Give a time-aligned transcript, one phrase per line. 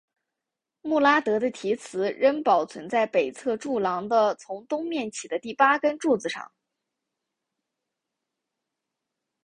[0.81, 6.51] 穆拉德的题词仍保存在北侧柱廊的从东面起的第八根柱子上。